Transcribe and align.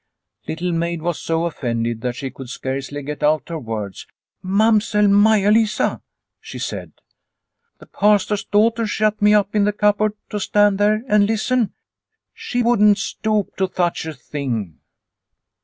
Little 0.47 0.71
Maid 0.71 1.03
was 1.03 1.21
so 1.21 1.45
offended 1.45 2.01
that 2.01 2.15
she 2.15 2.31
could 2.31 2.49
scarcely 2.49 3.03
get 3.03 3.21
out 3.21 3.49
her 3.49 3.59
words." 3.59 4.07
Mamsell 4.41 5.07
Maia 5.07 5.51
Lisa!" 5.51 6.01
she 6.41 6.57
said." 6.57 6.93
The 7.79 7.85
Pastor's 7.85 8.43
daughter 8.43 8.87
shut 8.87 9.21
me 9.21 9.35
up 9.35 9.53
in 9.55 9.67
a 9.67 9.71
cupboard 9.71 10.13
to 10.31 10.39
stand 10.39 10.79
there 10.79 11.03
and 11.07 11.27
listen? 11.27 11.73
She 12.33 12.63
wouldn't 12.63 12.97
stoop 12.97 13.55
to 13.57 13.69
such 13.71 14.07
a 14.07 14.13
thing." 14.13 14.79